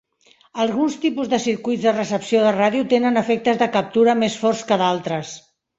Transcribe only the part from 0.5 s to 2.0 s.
Alguns tipus de circuits de